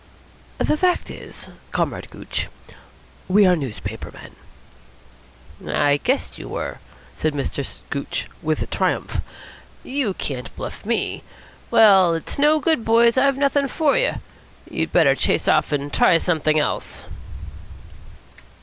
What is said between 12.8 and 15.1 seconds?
boys. I've nothing for you. You'd